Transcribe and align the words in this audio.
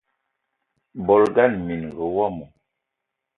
Bolo 1.05 1.25
ngana 1.29 1.55
minenga 1.65 2.03
womo 2.15 2.45